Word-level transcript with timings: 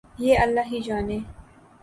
یہ 0.19 0.37
اللہ 0.39 0.71
ہی 0.71 0.79
جانے۔ 0.81 1.19